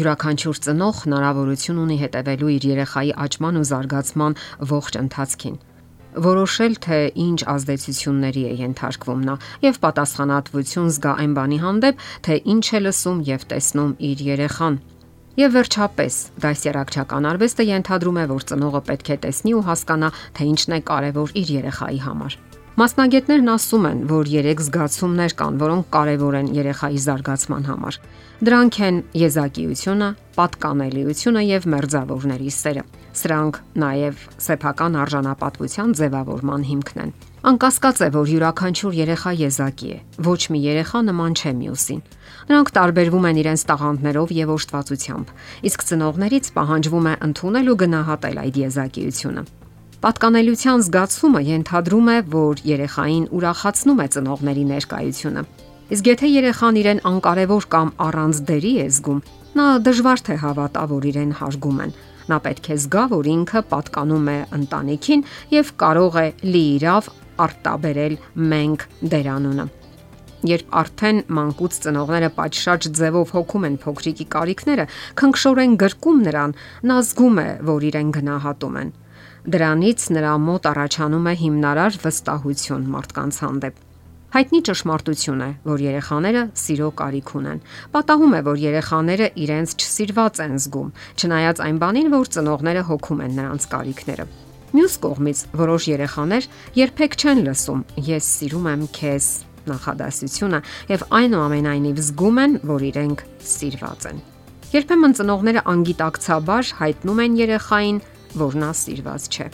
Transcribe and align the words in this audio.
Յուրաքանչյուր 0.00 0.62
ծնող 0.66 1.02
հնարավորություն 1.06 1.82
ունի 1.86 1.96
հետևելու 2.04 2.54
իր 2.56 2.70
երեխայի 2.74 3.10
աճման 3.26 3.60
ու 3.60 3.66
զարգացման 3.70 4.38
ողջ 4.70 4.98
ընթացքին 5.04 5.58
որոշել 6.18 6.74
թե 6.82 6.98
ինչ 7.22 7.38
ազդեցությունների 7.52 8.42
է 8.50 8.54
ենթարկվում 8.60 9.20
նա 9.28 9.36
եւ 9.62 9.78
պատասխանատվություն 9.84 10.90
զգա 10.96 11.12
այն 11.22 11.36
բանի 11.38 11.58
հանդեպ, 11.64 12.04
թե 12.26 12.38
ինչ 12.54 12.66
է 12.66 12.80
լսում 12.86 13.22
եւ 13.30 13.46
տեսնում 13.54 13.92
իր 14.10 14.24
երեխան։ 14.30 14.80
Եվ 15.38 15.52
վերջապես, 15.54 16.14
դասերակցական 16.42 17.30
արվեստը 17.30 17.66
ենթադրում 17.70 18.18
է, 18.18 18.24
որ 18.34 18.46
ծնողը 18.50 18.84
պետք 18.90 19.14
է 19.14 19.18
տեսնի 19.24 19.54
ու 19.60 19.66
հասկանա, 19.70 20.14
թե 20.36 20.48
ինչն 20.50 20.74
է 20.74 20.80
կարևոր 20.90 21.36
իր 21.44 21.52
երեխայի 21.60 22.00
համար։ 22.10 22.40
Մասնագետներն 22.80 23.48
ասում 23.52 23.86
են, 23.88 23.98
որ 24.08 24.28
3 24.32 24.60
զգացումներ 24.64 25.32
կան, 25.36 25.56
որոնք 25.60 25.88
կարևոր 25.92 26.36
են 26.38 26.46
երեխայի 26.56 27.00
զարգացման 27.04 27.66
համար։ 27.68 27.98
Դրանք 28.48 28.78
են 28.86 29.00
եզակիությունը, 29.20 30.08
պատկանելիությունը 30.38 31.42
եւ 31.44 31.66
մերձավորների 31.74 32.54
սերը։ 32.56 32.84
Սրանք 33.20 33.60
նաև 33.84 34.24
սեփական 34.46 34.96
արժանապատվության 35.02 35.92
ձևավորման 36.00 36.66
հիմքն 36.70 37.04
են։ 37.04 37.14
Անկասկած 37.52 38.00
է, 38.00 38.10
որ 38.16 38.32
յուրաքանչյուր 38.32 38.98
երեխա 39.00 39.36
եզակի 39.44 39.92
է։ 39.92 40.00
Ոչ 40.24 40.40
մի 40.48 40.64
երեխա 40.70 41.04
նման 41.04 41.36
չէ 41.36 41.52
մյուսին։ 41.60 42.02
Նրանք 42.48 42.74
տարբերվում 42.80 43.28
են 43.28 43.40
իրենց 43.44 43.62
տաղանդներով 43.68 44.36
եւ 44.40 44.56
օժտվածությամբ, 44.56 45.32
իսկ 45.68 45.88
ծնողներից 45.90 46.52
պահանջվում 46.56 47.08
է 47.12 47.14
ընդունել 47.28 47.72
ու 47.74 47.80
գնահատել 47.84 48.44
այդ 48.44 48.62
եզակիությունը։ 48.70 49.59
Պատկանելիության 50.00 50.82
զգացումը 50.86 51.40
ենթադրում 51.44 52.06
է, 52.08 52.12
որ 52.32 52.60
երեխային 52.64 53.24
ուրախացնում 53.36 53.98
է 54.00 54.04
ծնողների 54.14 54.62
ներկայությունը։ 54.70 55.40
Իսկ 55.92 56.06
եթե 56.08 56.30
երեխան 56.30 56.78
իրեն 56.80 57.02
անկարևոր 57.10 57.66
կամ 57.74 57.90
առանց 58.04 58.40
դերի 58.48 58.70
է 58.80 58.86
զգում, 58.96 59.20
նա 59.60 59.66
դժվար 59.84 60.22
թե 60.24 60.36
հավատա, 60.40 60.84
որ 60.94 61.08
իրեն 61.10 61.34
հարգում 61.40 61.82
են։ 61.84 61.92
Նա 62.32 62.38
պետք 62.46 62.70
է 62.70 62.76
զգա, 62.80 63.04
որ 63.12 63.28
ինքը 63.34 63.62
պատկանում 63.74 64.30
է 64.32 64.38
ընտանիքին 64.60 65.26
եւ 65.52 65.74
կարող 65.84 66.16
է 66.16 66.24
լիիրավ 66.48 67.12
արտաբերել 67.44 68.16
մենք 68.56 68.88
դերանունը։ 69.12 69.68
Երբ 70.48 70.74
արդեն 70.80 71.22
մանկուց 71.36 71.78
ծնողները 71.84 72.32
պատշաճ 72.40 72.88
ձևով 72.96 73.36
հոգում 73.36 73.68
են 73.68 73.78
փոքրիկի 73.84 74.26
կարիքները, 74.32 74.88
քնքշորեն 75.20 75.76
գրկում 75.84 76.24
նրան, 76.30 76.56
նա 76.88 76.98
զգում 77.04 77.40
է, 77.44 77.48
որ 77.68 77.88
իրեն 77.90 78.16
գնահատում 78.16 78.80
են։ 78.80 78.96
Դրանից 79.40 80.02
նրա 80.12 80.32
մոտ 80.36 80.66
առաջանում 80.68 81.28
է 81.30 81.32
հիմնարար 81.40 81.94
վստահություն 82.02 82.82
մարդկանց 82.92 83.36
հանդեպ։ 83.40 83.78
Հայտնի 84.30 84.60
ճշմարտություն 84.68 85.40
է, 85.40 85.48
որ 85.64 85.84
երեխաները 85.86 86.42
սիրո 86.60 86.90
կարիք 87.00 87.32
ունեն։ 87.40 87.62
Պատահում 87.94 88.36
է, 88.36 88.40
որ 88.50 88.60
երեխաները 88.60 89.28
իրենց 89.44 89.74
չսիրված 89.80 90.42
են 90.44 90.54
զգում, 90.60 90.92
չնայած 91.16 91.62
այն 91.64 91.80
բանին, 91.80 92.12
որ 92.14 92.30
ծնողները 92.36 92.84
հոգում 92.90 93.22
են 93.24 93.34
նրանց 93.40 93.66
կարիքները։ 93.72 94.28
Մյուս 94.70 94.94
կողմից, 95.08 95.38
որոշ 95.64 95.88
երեխաներ 95.90 96.50
երբեք 96.78 97.16
չեն 97.24 97.42
լսում 97.48 97.80
«Ես 98.06 98.30
սիրում 98.36 98.68
եմ 98.70 98.84
քեզ» 99.00 99.26
նախադասությունը 99.70 100.60
եւ 100.92 101.02
այնուամենայնիվ 101.20 102.00
զգում 102.06 102.40
են, 102.44 102.54
որ 102.70 102.86
իրենք 102.90 103.24
սիրված 103.50 104.06
են։ 104.10 104.22
Երբեմն 104.70 105.14
ծնողները 105.18 105.62
անգիտակցաբար 105.74 106.72
հայտնում 106.78 107.20
են 107.24 107.36
երեխային, 107.40 107.98
որ 108.38 108.56
նա 108.60 108.70
սիրված 108.76 109.26
չէ։ 109.30 109.48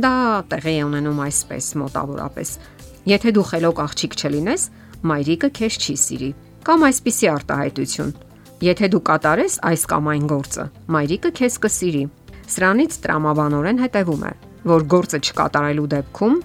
Դա 0.00 0.12
տեղի 0.50 0.74
է 0.80 0.84
ունենում 0.86 1.22
այսպես 1.24 1.68
մոտավորապես. 1.80 2.50
Եթե 3.10 3.32
դու 3.36 3.46
խելոք 3.50 3.80
աղջիկ 3.84 4.16
չլինես, 4.20 4.66
մայրիկը 5.10 5.50
քեզ 5.56 5.78
չի 5.80 5.96
սիրի։ 6.04 6.30
Կամ 6.68 6.84
այսպիսի 6.90 7.30
արտահայտություն. 7.32 8.12
Եթե 8.60 8.88
դու 8.92 9.02
կատարես 9.08 9.54
այս 9.70 9.84
կամ 9.90 10.08
այն 10.12 10.24
գործը, 10.30 10.64
մայրիկը 10.94 11.30
քեզ 11.40 11.54
կսիրի։ 11.64 12.04
Սրանից 12.50 12.96
տրամաբանորեն 13.00 13.80
հետևում 13.80 14.24
է, 14.28 14.32
որ 14.70 14.86
գործը 14.94 15.20
չկատարելու 15.24 15.90
դեպքում 15.96 16.40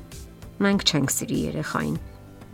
մենք 0.65 0.85
չենք 0.85 1.15
սիրի 1.15 1.39
երեխային։ 1.49 1.97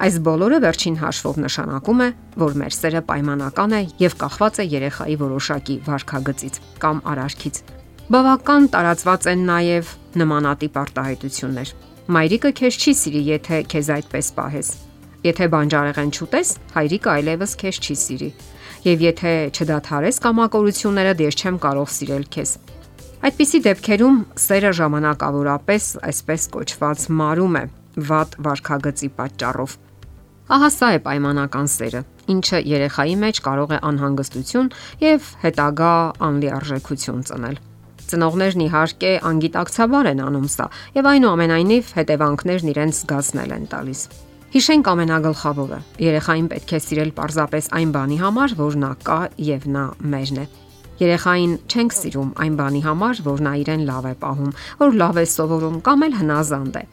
Այս 0.02 0.16
բոլորը 0.26 0.58
վերջին 0.64 0.96
հաշվով 0.98 1.36
նշանակում 1.44 2.00
է, 2.02 2.08
որ 2.42 2.56
մեր 2.58 2.74
սերը 2.74 3.02
պայմանական 3.12 3.76
է 3.78 3.82
եւ 4.02 4.16
կախված 4.24 4.58
է 4.58 4.66
երեխայի 4.72 5.18
որոշակի 5.22 5.76
վարքագծից 5.86 6.58
կամ 6.82 7.04
արարքից։ 7.12 7.62
Բավական 8.10 8.66
տարածված 8.74 9.28
են 9.30 9.44
նաև 9.46 9.90
նմանատիպ 10.18 10.78
արտահայտություններ։ 10.82 11.74
Մայրիկը 12.12 12.52
քեզ 12.58 12.78
չի 12.82 12.94
սիրի, 13.02 13.22
եթե 13.28 13.60
քեզ 13.72 13.92
այդպես 13.96 14.32
պահես։ 14.38 14.72
Եթե 15.22 15.48
բանջարեղեն 15.54 16.12
չուտես, 16.18 16.50
հայրիկը 16.74 17.12
այլևս 17.12 17.54
քեզ 17.62 17.80
չի 17.86 17.96
սիրի։ 18.02 18.30
Եվ 18.82 19.06
եթե 19.06 19.34
չդադարես 19.54 20.20
կամակորությունները, 20.26 21.14
դες 21.22 21.38
չեմ 21.38 21.62
կարող 21.62 21.94
սիրել 22.02 22.26
քեզ։ 22.36 22.56
Այդպիսի 23.22 23.60
դեպքերում 23.70 24.20
սերը 24.42 24.72
ժամանակավորապես 24.82 25.90
այսպես 26.10 26.48
կոչված 26.58 27.08
մարում 27.22 27.58
է 27.62 27.66
վատ 28.12 28.38
վարքագծի 28.50 29.10
պատճառով։ 29.22 29.76
Ահա 30.52 30.70
սա 30.74 30.88
է 30.98 31.02
պայմանական 31.06 31.70
սերը, 31.72 32.02
ինչը 32.34 32.66
երեխայի 32.66 33.18
մեջ 33.22 33.44
կարող 33.46 33.76
է 33.78 33.84
անհանգստություն 33.92 34.72
եւ 35.06 35.34
հետագա 35.46 35.92
անլիարժեքություն 36.28 37.28
ծնել։ 37.30 37.62
Ծնողներն 38.12 38.66
իհարկե 38.68 39.12
անգիտակցաբար 39.32 40.10
են 40.12 40.22
անում 40.26 40.50
սա 40.52 40.66
եւ 40.98 41.08
այնուամենայնիվ 41.12 41.94
հետևանքներն 42.02 42.72
իրենց 42.72 43.00
զգացնել 43.02 43.56
են 43.56 43.70
տալիս։ 43.72 44.02
Հիշենք 44.52 44.88
ամենագլխավորը։ 44.92 45.78
Երեխային 46.04 46.48
պետք 46.52 46.72
է 46.76 46.80
սիրել 46.84 47.12
parzapes 47.16 47.70
այն 47.72 47.94
բանի 47.96 48.18
համար, 48.20 48.56
որ 48.60 48.76
նա 48.82 48.90
կա 49.08 49.20
եւ 49.48 49.68
նա 49.72 49.84
մերն 50.12 50.42
է։ 50.42 50.46
Երեխային 51.02 51.54
չենք 51.72 51.96
սիրում 51.98 52.34
այն 52.44 52.58
բանի 52.60 52.82
համար, 52.86 53.22
որ 53.26 53.40
նա 53.48 53.54
իրեն 53.62 53.86
լավ 53.88 54.10
է 54.12 54.14
պահում, 54.22 54.52
որ 54.82 55.00
լավ 55.02 55.22
է 55.22 55.26
սովորում 55.32 55.80
կամ 55.88 56.06
էլ 56.08 56.20
հնազանդ 56.20 56.76
է։ 56.82 56.84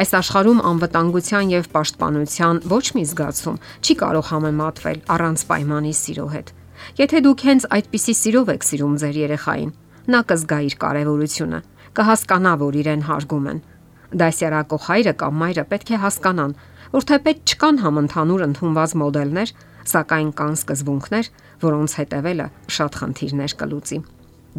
Այս 0.00 0.14
աշխարհում 0.20 0.62
անվտանգության 0.70 1.50
եւ 1.50 1.68
պաշտպանության 1.74 2.62
ոչ 2.70 2.84
մի 2.94 3.04
զգացում 3.10 3.60
չի 3.84 3.94
կարող 4.00 4.30
համեմատվել 4.30 5.02
առանց 5.18 5.44
պայմանի 5.50 5.92
սիրո 5.98 6.26
հետ։ 6.30 6.54
Եթե 7.00 7.20
դուք 7.26 7.44
հենց 7.50 7.66
այդպիսի 7.76 8.14
սիրով 8.20 8.52
եք 8.54 8.66
սիրում 8.70 8.94
ձեր 9.02 9.16
երեխային, 9.20 9.72
նա 10.08 10.20
կզգա 10.30 10.58
իր 10.66 10.74
կարևորությունը, 10.80 11.60
կհասկանա, 11.98 12.52
որ 12.60 12.78
իրեն 12.80 13.02
հարգում 13.10 13.48
են։ 13.50 13.60
Դասյարակող 14.20 14.82
հայրը 14.88 15.14
կամ 15.20 15.34
մայրը 15.40 15.64
պետք 15.70 15.90
է 15.90 15.98
հասկանան, 16.04 16.54
որ 16.90 17.06
թեպետ 17.10 17.42
չկան 17.50 17.76
համընդհանուր 17.84 18.44
ընդունված 18.46 18.94
մոդելներ, 19.00 19.52
սակայն 19.90 20.30
կան 20.40 20.54
սկզբունքներ, 20.60 21.30
որոնց 21.62 21.94
հետևելը 22.00 22.46
շատ 22.76 22.98
խնդիրներ 23.00 23.54
կլուծի։ 23.60 23.98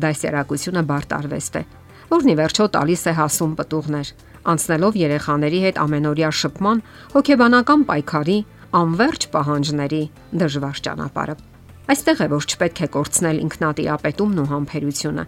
Դասյարակությունը 0.02 0.84
բարդ 0.92 1.16
արվեստ 1.20 1.60
է, 1.60 1.64
որն 2.12 2.32
ի 2.32 2.36
վերջո 2.40 2.66
տալիս 2.76 3.04
է 3.12 3.14
հասում 3.20 3.54
պտուղներ, 3.60 4.14
անցնելով 4.52 4.98
երեխաների 5.02 5.60
հետ 5.68 5.80
ամենօրյա 5.86 6.32
շփման, 6.42 6.84
հոգեբանական 7.16 7.88
պայքարի, 7.92 8.40
անverջ 8.82 9.30
պահանջների 9.36 10.04
դժվար 10.42 10.86
ճանապարհը։ 10.88 11.51
Այստեղ 11.90 12.22
է 12.22 12.28
որ 12.32 12.46
չպետք 12.52 12.82
է 12.86 12.88
կորցնել 12.94 13.38
ինքնատիրապետումն 13.42 14.42
ու 14.42 14.50
համբերությունը, 14.52 15.24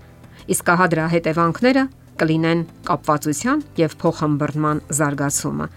Իսկ 0.52 0.70
ահա 0.74 0.86
դրա 0.92 1.06
հետևանքները 1.14 1.84
կլինեն 2.20 2.62
կապվածության 2.88 3.62
եւ 3.80 3.94
փոխհմբռնման 4.02 4.82
զարգացումը, 4.98 5.68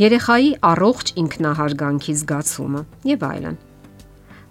երեխայի 0.00 0.50
առողջ 0.68 1.12
ինքնահարգանքի 1.22 2.14
զգացումը 2.20 2.82
եւ 3.10 3.26
այլն։ 3.28 3.58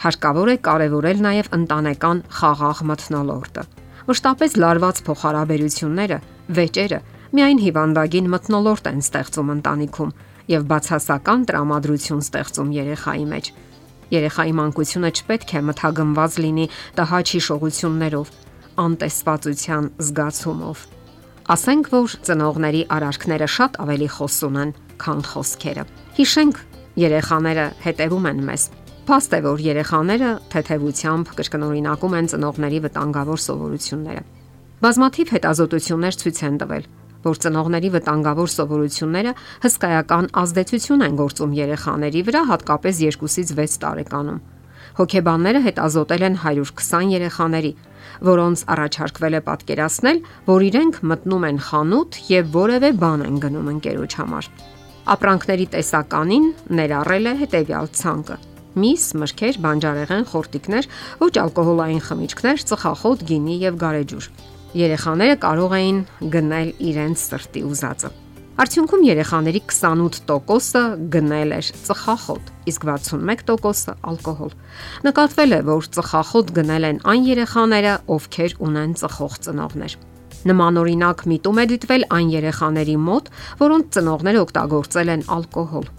Հարկավոր 0.04 0.52
է 0.54 0.56
կարևորել 0.68 1.24
նաեւ 1.26 1.50
ընտանեկան 1.58 2.22
խաղաղ 2.38 2.84
մթնոլորտը։ 2.92 3.64
Մշտապես 4.04 4.56
լարված 4.62 5.02
փոխհարաբերությունները, 5.08 6.18
վեճերը 6.54 7.00
միայն 7.34 7.60
հիվանդագին 7.64 8.32
մթնոլորտ 8.34 8.90
են 8.94 9.04
ստեղծում 9.04 9.54
ընտանիքում 9.58 10.16
եւ 10.54 10.66
բացասական 10.70 11.46
տրամադրություն 11.50 12.24
ստեղծում 12.24 12.74
երեխայի 12.78 13.26
մեջ։ 13.34 13.46
Երեխայի 14.14 14.54
մանկությունը 14.60 15.10
չպետք 15.18 15.54
է 15.58 15.62
մթագնված 15.70 16.36
լինի 16.44 16.66
տհաճ 17.00 17.32
հիշողություններով, 17.34 18.28
անտեսվածության 18.84 19.90
զգացումով։ 20.08 20.84
Ասենք 21.54 21.90
որ 21.94 22.14
ծնողների 22.28 22.84
արարքները 22.94 23.48
շատ 23.58 23.82
ավելի 23.84 24.10
խոսուն 24.14 24.60
են, 24.64 24.72
քան 25.04 25.26
խոսքերը։ 25.34 25.84
Հիշենք, 26.20 26.62
երեխաները 27.04 27.66
հետևում 27.84 28.28
են 28.32 28.44
մեզ։ 28.48 28.64
Փաստ 29.04 29.34
է 29.36 29.40
որ 29.44 29.64
երեխաները 29.66 30.30
թեթևությամբ 30.54 31.32
կրկնօրինակում 31.40 32.14
են 32.20 32.30
ծնողների 32.34 32.80
վտանգավոր 32.86 33.40
սովորությունները։ 33.44 34.24
Բազմաթիվ 34.84 35.34
հետազոտություններ 35.34 36.18
ցույց 36.24 36.40
են 36.48 36.56
տվել, 36.64 36.86
որ 37.24 37.40
ծնողների 37.44 37.90
վտանգավոր 37.96 38.50
սովորությունները 38.54 39.32
հսկայական 39.64 40.30
ազդեցություն 40.44 41.06
են 41.08 41.18
գործում 41.24 41.56
երեխաների 41.60 42.22
վրա 42.28 42.44
հատկապես 42.52 43.02
2-ից 43.08 43.56
6 43.58 43.80
տարեկանում։ 43.84 44.44
Հոգեբանները 44.94 45.60
հետազոտել 45.66 46.24
են 46.28 46.36
120 46.44 47.14
երեխաների, 47.14 47.72
որոնց 48.28 48.64
առաջարկվել 48.74 49.38
է 49.40 49.42
պատկերացնել, 49.48 50.20
որ 50.48 50.66
իրենք 50.70 51.00
մտնում 51.12 51.48
են 51.50 51.60
խանութ 51.68 52.20
եւ 52.30 52.54
որևէ 52.54 52.92
բան 53.02 53.26
են 53.28 53.38
գնում 53.44 53.70
ընկերոջ 53.74 54.18
համար։ 54.22 54.50
Ապրանքների 55.14 55.68
տեսականին 55.74 56.46
ներառել 56.78 57.26
է 57.32 57.38
հետեւյալ 57.44 57.88
ցանկը. 58.00 58.38
միս, 58.74 59.04
մրգեր, 59.22 59.58
բանջարեղեն, 59.62 60.24
խորտիկներ, 60.32 60.88
ոչ 61.22 61.34
ալկոհոլային 61.44 62.02
խմիչքներ, 62.08 62.64
ծխախոտ, 62.72 63.26
գինի 63.30 63.58
եւ 63.70 63.78
գարեջուր։ 63.84 64.30
Երեխաները 64.74 65.34
կարող 65.38 65.74
էին 65.78 65.98
գնել 66.34 66.70
իրենց 66.82 67.24
սրտի 67.24 67.62
ուզածը։ 67.70 68.10
Արդյունքում 68.64 69.04
երեխաների 69.06 69.60
28%-ը 69.70 70.82
գնել 71.14 71.54
էր 71.58 71.68
ծխախոտ, 71.88 72.50
իսկ 72.70 72.86
61%-ը 72.90 73.94
ալկոհոլ։ 74.12 74.56
Նկատվել 75.08 75.56
է, 75.58 75.60
որ 75.70 75.90
ծխախոտ 75.98 76.54
գնել 76.58 76.88
են 76.90 77.02
այն 77.14 77.28
երեխաները, 77.30 77.94
ովքեր 78.14 78.56
ունեն 78.70 78.96
ծխող 79.02 79.36
ծնողներ։ 79.48 79.98
Նմանօրինակ 80.54 81.26
միտում 81.34 81.62
է 81.62 81.66
դիտվել 81.74 82.08
այն 82.18 82.32
երեխաների 82.34 82.96
մոտ, 83.10 83.30
որոնց 83.62 83.92
ծնողները 83.98 84.42
օգտագործել 84.46 85.14
են 85.18 85.28
ալկոհոլ։ 85.38 85.92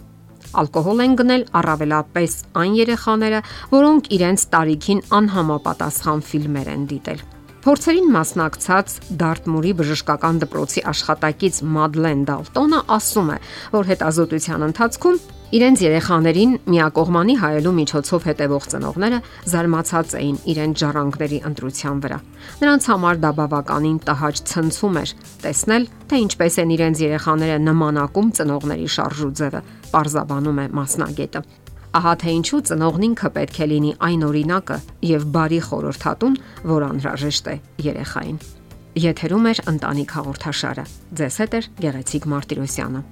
Ալկոհոլ 0.62 1.04
են 1.04 1.14
գնել 1.18 1.46
առավելապես 1.62 2.36
այն 2.62 2.74
երեխաները, 2.84 3.44
որոնք 3.74 4.10
իրենց 4.18 4.48
տարիքին 4.54 5.06
անհամապատասխան 5.18 6.28
ֆիլմեր 6.30 6.74
են 6.74 6.90
դիտել։ 6.94 7.24
Փորձերին 7.64 8.10
մասնակցած 8.12 8.94
Դարտմուրի 9.20 9.70
բժշկական 9.78 10.40
դպրոցի 10.42 10.82
աշխատակից 10.90 11.60
Մադլեն 11.64 12.26
Դալտոնը 12.28 12.80
ասում 12.92 13.30
է, 13.32 13.38
որ 13.72 13.88
հետազոտության 13.88 14.66
ընթացքում 14.66 15.16
իրենց 15.54 15.84
երեխաներին 15.86 16.52
միակողմանի 16.74 17.38
հայելու 17.40 17.74
միջոցով 17.78 18.28
հետևող 18.28 18.68
ծնողները 18.74 19.22
զարմացած 19.54 20.14
էին 20.20 20.38
իրենց 20.52 20.84
ժառանգների 20.84 21.40
ընտրության 21.48 22.04
վրա։ 22.04 22.20
Նրանց 22.60 22.88
համար 22.92 23.20
դա 23.24 23.32
բավականին 23.40 23.98
տհաճ 24.12 24.44
ցնցում 24.52 24.98
էր 25.00 25.16
տեսնել, 25.48 25.90
թե 26.12 26.24
ինչպես 26.28 26.62
են 26.64 26.74
իրենց 26.76 27.04
երեխաները 27.08 27.58
նմանակում 27.64 28.32
ծնողների 28.44 28.88
շարժուձևը, 29.00 29.60
parzabanum 29.94 30.58
է 30.60 30.72
մասնագետը։ 30.84 31.46
Ահա 31.94 32.12
թե 32.18 32.32
ինչու 32.34 32.58
ծնողն 32.68 33.04
ինքը 33.06 33.28
պետք 33.36 33.58
է 33.62 33.66
լինի 33.70 33.90
այն 34.02 34.22
օրինակը 34.26 34.78
եւ 35.14 35.26
բարի 35.36 35.58
խորհրդատուն, 35.68 36.38
որ 36.74 36.86
անհրաժեշտ 36.90 37.50
է 37.52 37.54
երեխային։ 37.86 38.38
Եթերում 39.04 39.46
է 39.50 39.52
ընտանիք 39.74 40.14
հաղորդաշարը։ 40.18 40.84
Ձեզ 41.20 41.36
հետ 41.44 41.54
է 41.54 41.60
Գեղեցիկ 41.84 42.26
Մարտիրոսյանը։ 42.34 43.02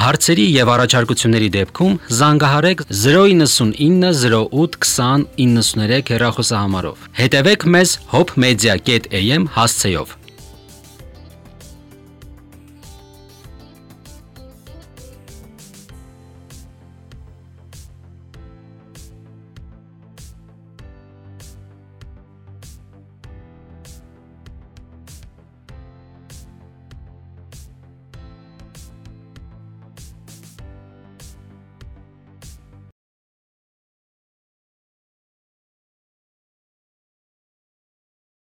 Հարցերի 0.00 0.44
եւ 0.54 0.70
առաջարկությունների 0.72 1.48
դեպքում 1.58 1.98
զանգահարեք 2.20 2.84
099 2.88 4.14
08 4.54 4.78
20 4.86 5.26
93 5.36 6.14
հեռախոսահամարով։ 6.14 7.04
Հետևեք 7.20 7.68
մեզ 7.74 7.98
hopmedia.am 8.14 9.50
հասցեով։ 9.58 10.19